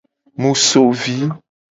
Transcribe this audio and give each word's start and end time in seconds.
Mu 0.41 0.51
so 0.65 0.83
vi. 1.01 1.17